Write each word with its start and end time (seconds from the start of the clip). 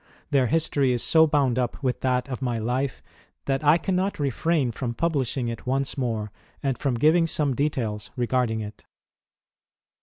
Their 0.31 0.47
history 0.47 0.93
is 0.93 1.03
so 1.03 1.27
bound 1.27 1.59
up 1.59 1.83
with 1.83 1.99
that 2.01 2.27
of 2.27 2.41
my 2.41 2.57
life 2.57 3.03
that 3.45 3.63
I 3.63 3.77
cannot 3.77 4.17
refrain 4.17 4.71
from 4.71 4.95
publishing 4.95 5.47
it 5.47 5.67
once 5.67 5.95
more 5.95 6.31
and 6.63 6.75
from 6.75 6.97
giraig 6.97 7.29
some 7.29 7.53
details 7.53 8.09
regarding 8.15 8.61
it. 8.61 8.83